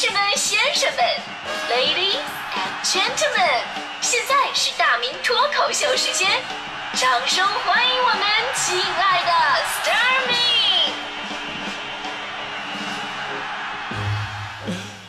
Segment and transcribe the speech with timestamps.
[0.00, 1.02] 士们、先生们
[1.68, 2.22] ，Ladies
[2.54, 3.66] and Gentlemen，
[4.00, 6.30] 现在是大明脱口秀时间，
[6.94, 8.20] 掌声欢迎我们
[8.54, 9.32] 亲爱的
[9.66, 10.36] s t a r m y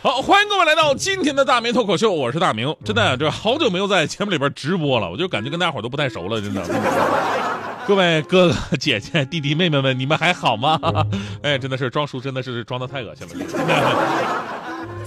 [0.00, 2.74] 好，欢迎各位来到今天的大明脱口秀，我是大明。
[2.82, 6.62] 真的，这好久没有在节目里边直播了，我就感觉跟大家伙都不太熟了，真的。
[7.86, 10.80] 各位哥哥姐姐、弟弟妹妹们，你们还好吗？
[11.42, 13.34] 哎，真的是装熟，真的是装的太恶心了。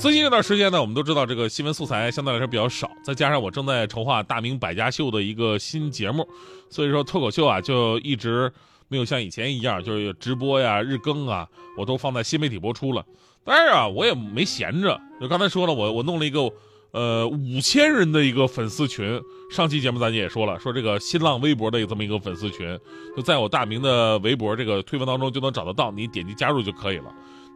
[0.01, 6.27] 最近这段时间呢，我们都知道这个新闻素材相对来说比较少，再加上我正在筹划《大明百家秀》的一个新节目，
[6.71, 8.51] 所以说脱口秀啊就一直
[8.87, 11.47] 没有像以前一样，就是直播呀、日更啊，
[11.77, 13.05] 我都放在新媒体播出了。
[13.43, 16.51] 当然啊，我也没闲着，就刚才说了，我我弄了一个。
[16.93, 19.17] 呃，五千人的一个粉丝群，
[19.49, 22.77] 上期节目咱也说了，说这个新浪微博的这么一个粉丝群，
[23.15, 27.05] 就在我大明的微博这个推文当中就能找得到，你点击加入就可以了。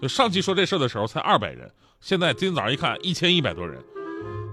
[0.02, 1.70] 就上期说这事儿的时候才二百人，
[2.06, 3.84] 现在今天早上一看一千一百多人，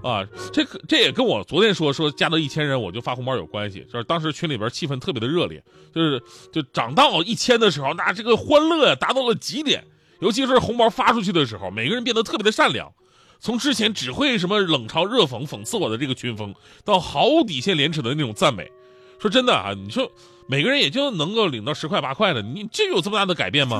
[0.01, 6.19] 啊，这个这也跟我昨天说说加到一千人我就发红包有关系，就是当时群里边气氛特别的热烈，就是
[6.51, 9.83] 就涨到一千的时候，那这个欢乐达到了极点，
[10.19, 12.91] 尤其是红包发出去的时候，每个人变得特别的善良。
[13.39, 18.71] 从之前只会什么冷嘲热讽、讽刺我的这个群风，到毫无底线、廉耻的那种赞美，
[19.19, 20.11] 说真的啊，你说
[20.47, 23.79] 每个人也就能够领到十块八块的，你这有这么大的改变吗？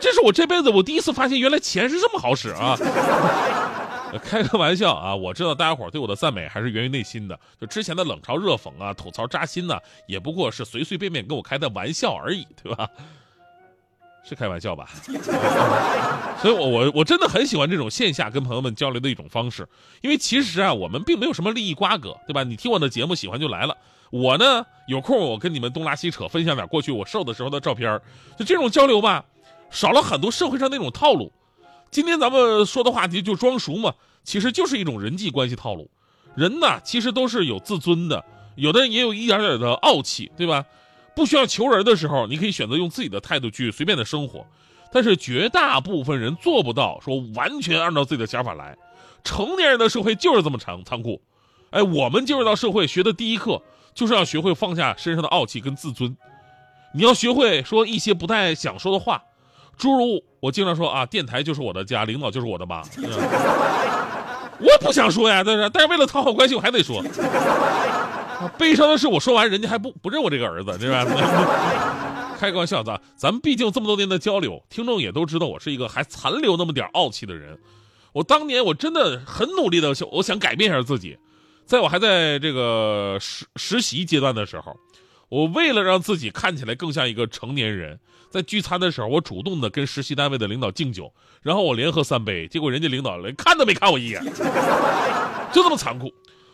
[0.00, 2.76] 这是我这辈子我第一次发现，原来钱是这么好使啊！
[4.24, 12.88] 开个玩笑啊，我知道大家伙对我的赞美还是源于内心的，就之前的冷嘲热讽啊、吐槽扎心呐，也不过是随随便便跟我开的玩笑而已，对吧？
[14.22, 14.88] 是开玩笑吧？
[16.42, 19.66] 所以，我我我真的很喜欢这种线下跟朋友们交流的一种方式，
[20.02, 22.42] 因为其实啊，我们并没有什么利益瓜葛，对吧？
[22.42, 23.76] 你听我的节目喜欢就来了，
[24.10, 27.98] 我呢有空我跟你们东拉西扯，分享点过去我瘦的时候的照片，
[28.36, 29.24] 就这种交流吧，
[29.70, 31.32] 少了很多社会上那种套路。
[31.90, 35.90] 今天咱们说的话题就装熟嘛，其实就是一种人际关系套路。
[36.36, 40.64] 人呢，其实都是有自尊的，有的人也有一点点的傲气，对吧？
[41.16, 44.46] 不需要求人的时候，你可以选择用自己的态度去随便的生活，
[44.92, 48.76] 但是绝大部分人做不到说完全按照自己的想法来。
[49.24, 51.20] 成年人的社会就是这么残残酷，
[51.70, 53.60] 哎，我们进入到社会学的第一课
[53.92, 56.16] 就是要学会放下身上的傲气跟自尊，
[56.94, 59.24] 你要学会说一些不太想说的话，
[59.80, 62.82] 诸如我经常说啊，电台就是我的家，领导就是我的妈，
[64.58, 67.02] 我不想说呀，但是但是为了讨好关系，我还得说。
[68.58, 71.04] 悲伤的是，我说完人家还不不认我这个儿子，对吧？
[72.38, 77.58] 开个玩笑，咱咱们毕竟这么多年的交流，听众也都知道我是一个还残留那么点傲气的人。
[78.12, 81.18] 我当年我真的很努力的，我想改变一下自己。
[81.64, 84.76] 在我还在这个实实习阶段的时候，
[85.28, 94.24] 我为了让自己看起来更像一个成年人，在聚餐的时候，我主动的跟实习单位的领导敬酒，然后我连喝三杯，结果人家领导连看都没看我一眼，
[95.52, 96.12] 就这么残酷。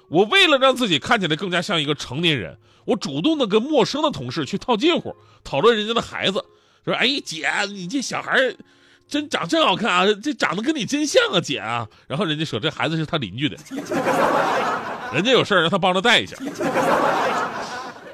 [0.08, 2.56] 我为了让自己看起来更加像一个成年人，
[2.86, 5.14] 我主动的跟陌生的同事去套近乎，
[5.44, 6.42] 讨论人家的孩子，
[6.84, 8.38] 说：“哎，姐，你这小孩
[9.08, 13.56] 真长真好看啊，这长得跟你真像啊，姐啊。”然后人家说这孩子是他邻居的，
[15.12, 16.36] 人家有事让他帮着带一下。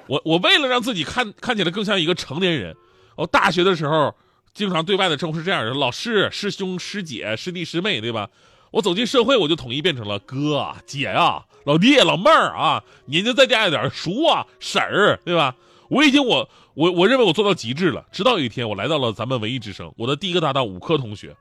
[0.07, 2.75] 我我为了让自己看看起来更像一个成年人，
[3.17, 4.15] 我大学的时候
[4.55, 8.29] 经常对外的称呼是这样的：老师、师兄、师姐、师弟、师妹，对吧？
[8.71, 15.55] 我走进社会，我就统一变成了哥、姐啊、老弟、老妹儿啊，年纪再大一点，叔啊、婶儿，对吧？
[15.89, 18.07] 我已经我我我认为我做到极致了。
[18.11, 21.37] 直到有一天，我来到了咱们文艺之声，我的第一个搭档五科同学，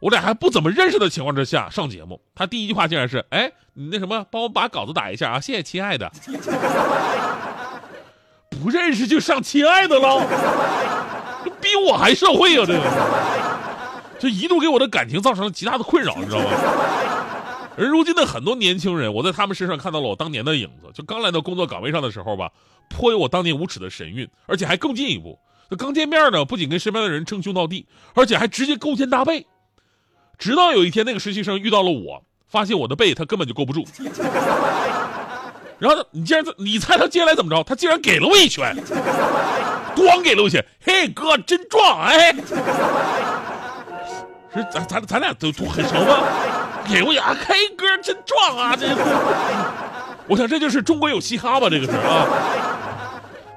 [0.00, 6.10] 我俩还不怎么认识的情况之下上节目，他第一句话竟然是：“哎，你那什么，帮我把稿子打一下啊，谢谢亲爱的。”
[8.62, 10.26] 不认识就上亲爱的了，
[11.60, 12.82] 比我还社会啊，这个。
[14.18, 16.46] 这一度给我的感情造成了极大的困扰，你知道吗？
[17.76, 20.90] 而如今的很多年轻人，我在他们身上看到了我当年的影子。
[20.92, 22.50] 就刚来到工作岗位上的时候吧，
[22.88, 25.38] 颇有我当年无耻的神韵，而且还更进一步。
[25.70, 29.46] 就刚见面呢，不仅跟身边的人称兄道弟，而且还直接勾肩搭背。
[30.36, 33.84] 直到有一天，那个实习生遇到了我，发现我的背他根本就勾不住。
[35.78, 37.62] 然后你竟然，你猜他接下来怎么着？
[37.64, 38.76] 他竟然给了我一拳，
[39.94, 40.64] 咣给了我一拳。
[40.84, 42.34] 嘿，哥真壮哎！
[44.54, 46.18] 是咱咱咱俩都都很熟吗？
[46.90, 48.74] 给我呀，K 哥真壮啊！
[48.74, 48.88] 这，
[50.26, 51.68] 我想这就是中国有嘻哈吧？
[51.70, 52.26] 这个是啊。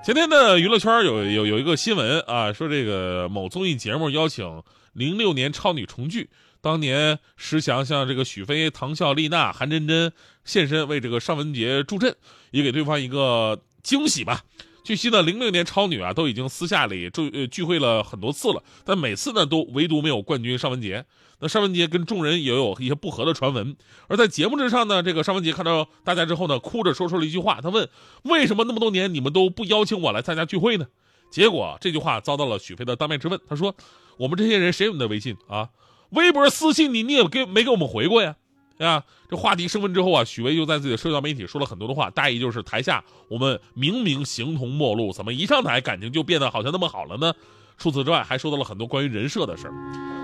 [0.03, 4.62] 前天的，娱乐圈有有有一个新闻啊，说这个某综艺节目邀请
[4.94, 6.29] 零六年超女重聚，
[6.61, 10.13] 当年石祥向这个许飞、唐笑、丽娜、韩真真
[10.45, 12.15] 现身为这个尚雯婕助阵，
[12.51, 14.43] 也给对方一个惊喜吧。
[14.83, 21.03] 据悉呢，零六年超女啊都已经私下里聚呃聚会了很多次了，但每次呢都唯独没有冠军尚雯婕。
[21.39, 23.75] 那尚雯婕跟众人也有一些不和的传闻。
[24.07, 27.89] 而在节目之上呢，这个尚雯婕看到大家之后呢，哭着说出了一句话，她问
[28.23, 30.87] ：“为什么那么多年你们都不邀请我来参加聚会呢？”
[31.31, 33.39] 结果这句话遭到了许飞的当面质问。
[33.47, 33.75] 他说
[34.17, 35.69] ：“我们这些人谁有你的微信啊？
[36.11, 38.35] 微博私信你，你也给没给我们回过呀？”
[38.79, 47.31] 啊，这话题升温之后啊，许巍就在自己的社交媒体说了很多的话，大意就是台下我们明明形同陌路，怎么一上台感情就变得好像那么好了呢？
[47.77, 49.73] 除此之外，还说到了很多关于人设的事儿。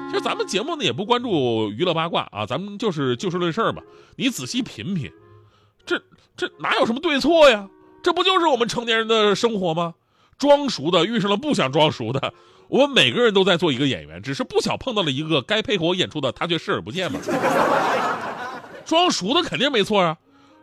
[0.10, 3.84] 其实咱们节目呢也不关注娱乐八卦啊，咱们就是就事论事嘛。
[4.16, 5.12] 你仔细品品，
[5.86, 6.02] 这
[6.36, 7.70] 这哪有什么对错呀？
[8.02, 9.94] 这不就是我们成年人的生活吗？
[10.40, 12.34] 装熟的遇上了不想装熟的，
[12.70, 17.20] 我们每个人都在做一个演员，只是不巧碰到了一个该配合我演出的，他却视而不见嘛。
[18.86, 20.18] 装熟的肯定没错啊，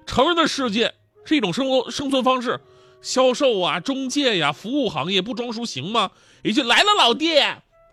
[0.07, 2.61] 成人的世界是一种生活生存方式，
[3.01, 6.11] 销售啊、中介呀、服务行业不装熟行吗？
[6.43, 7.37] 一句来了老弟，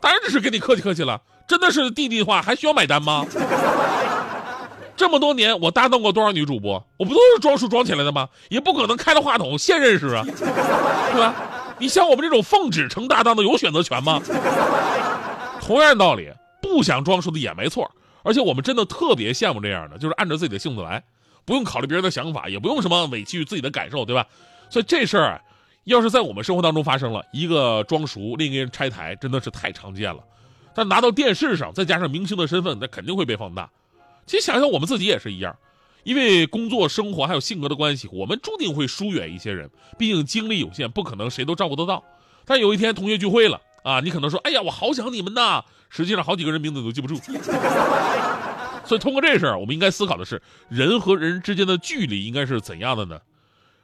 [0.02, 3.26] 当然只是跟你客气客气了，真的是弟弟的话还需要买单吗？
[4.96, 8.30] 这么多年我搭档过多少女主播，我不都是装熟装起来的吗？
[8.50, 11.34] 也不可能开了话筒现认识啊，对吧？
[11.82, 14.22] 你像我们这种奉旨成搭档的有选择权吗？
[15.60, 16.32] 同样道理，
[16.62, 17.90] 不想装熟的也没错。
[18.22, 21.04] 而且我们真的特别羡慕这样的，就是按照自己的性子来，
[21.44, 24.28] 不用考虑别人的想法，也不用什么委屈自己的感受，对吧？
[24.70, 25.42] 所以这事儿，
[25.86, 30.24] 要是在我们生活当中发生了，一个装熟，另一个人拆台，真的是太常见了。
[30.76, 33.68] 但拿到电视上，再加上明星的身份，那肯定会被放大。
[34.28, 35.56] 其实想想我们自己也是一样，
[36.04, 42.04] 因为工作、生活还有性格的关系，我们注定会疏远一些人，毕竟精力有限，不可能谁都照顾得到。
[42.46, 45.64] 但有一天同学聚会了啊，你可能说：“哎呀，我好想你们呐。”
[45.94, 47.16] 实际上好几个人名字都记不住，
[48.88, 53.20] 所以通过这事儿，我们应该思考的是人和人之间的距离应该是怎样的呢？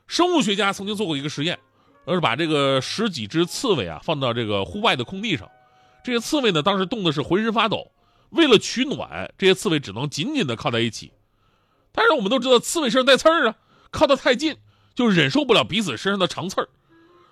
[0.07, 1.59] 生物学家曾经做过一个实验，
[2.05, 5.49] 而是把这个十几只刺猬啊放到这个户外的空地上，
[6.01, 7.91] 这些刺猬呢当时冻的是浑身发抖，
[8.29, 11.11] 为了取暖，这些刺猬只能紧紧的靠在一起。
[11.97, 13.55] 但是我们都知道刺猬身上带刺儿啊，
[13.89, 14.57] 靠得太近
[14.93, 16.69] 就忍受不了彼此身上的长刺儿，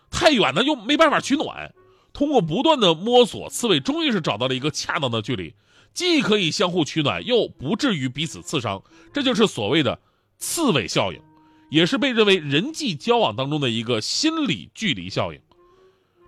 [0.09, 1.71] 太远呢又没办法取暖。
[2.13, 5.53] 通过不断的摸索，刺猬终于是找到了一个恰当的距离，
[5.93, 8.81] 既可以相互取暖，又不至于彼此刺伤。
[9.13, 9.99] 这就是所谓的
[10.39, 11.21] 刺猬效应，
[11.69, 15.39] 也是被认为人际交往当中的一个心理距离效应。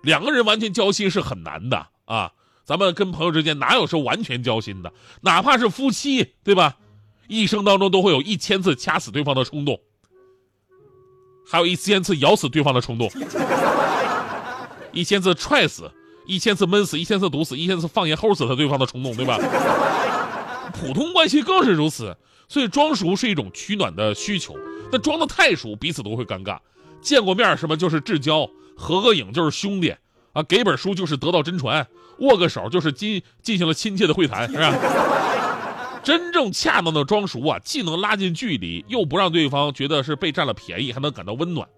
[0.04, 2.32] 两个人完全交心是很难的啊！
[2.64, 4.92] 咱们跟朋友之间哪有说完全交心的？
[5.22, 6.76] 哪怕是夫妻，对吧？
[7.28, 9.78] 一生当中都会有一千次掐死对方的冲动，
[11.46, 13.08] 还有一千次咬死对方的冲动。
[14.92, 15.90] 一千次踹死，
[16.26, 19.38] 一千次闷死，一千次毒死，一千次放盐齁死他对方的冲动，对吧？
[20.72, 22.16] 普通关系更是如此，
[22.48, 24.56] 所以装熟是一种取暖的需求，
[24.90, 26.58] 但装的太熟，彼此都会尴尬。
[27.02, 29.94] 见过面什么就是至交，合个影就是兄弟
[30.32, 31.86] 啊，给本书就是得到真传，
[32.20, 34.74] 握个手就是进进行了亲切的会谈，是吧？
[36.08, 41.68] 真正恰当的装熟啊，既能拉近距离，又不让对方觉得是被占了便宜，还能感到温暖。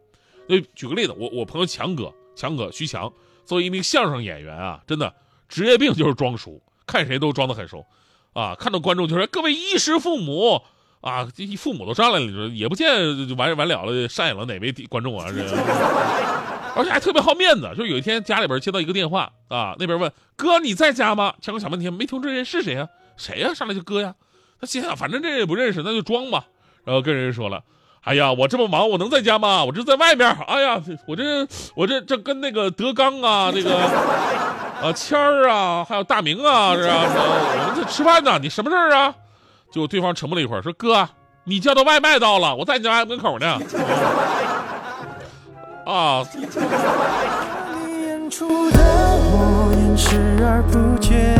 [0.46, 2.14] 那举个例子，我我朋友强哥。
[2.36, 3.12] 强哥徐强
[3.44, 5.12] 作为一名相声演员啊，真的
[5.48, 7.84] 职业病就是装熟，看谁都装得很熟，
[8.32, 10.62] 啊，看到观众就说各位衣食父母
[11.00, 15.42] 啊，这父母都上来了，也不见完完了了上演了哪位观众啊，这，
[16.76, 21.34] 而且还特别好面子，就有一天家里边接到一个电话啊，那边问哥你在家吗？
[21.42, 22.88] 强哥想半天没听这人是谁啊？
[23.20, 23.52] 谁呀？
[23.54, 24.14] 上来就哥呀？
[24.60, 26.44] 他心想反正这人也不认识，那就装吧，
[26.84, 27.62] 然后跟人说了。
[28.02, 29.62] 哎呀，我这么忙，我能在家吗？
[29.64, 30.26] 我这在外面。
[30.46, 33.76] 哎呀，我这我这这跟那个德刚啊，那个
[34.82, 37.04] 啊谦儿啊，还有大明啊，是啊？
[37.04, 38.38] 我们这吃饭呢。
[38.40, 39.14] 你什么事儿啊？
[39.70, 41.08] 就对方沉默了一会儿，说：“哥，
[41.44, 43.46] 你叫的外卖到了，我在你家门口呢。”
[45.86, 46.26] 啊。
[46.34, 51.39] 你演出的我演视而不见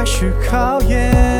[0.00, 1.39] 开始考验。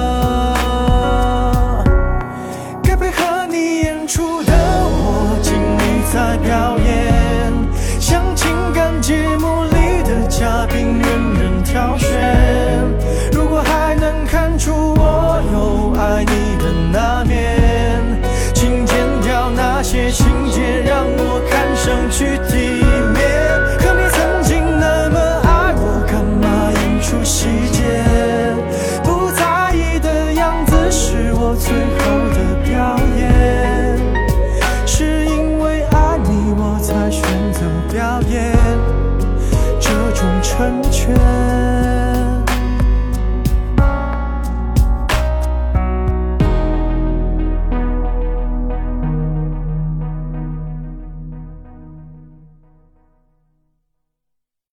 [32.03, 33.40] 后的表演。